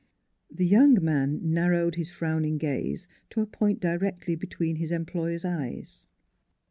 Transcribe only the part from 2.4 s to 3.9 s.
gaze to a point